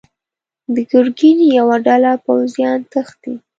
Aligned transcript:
د 0.73 0.75
ګرګين 0.91 1.37
يوه 1.57 1.75
ډله 1.85 2.11
پوځيان 2.25 2.79
تښتي. 2.91 3.33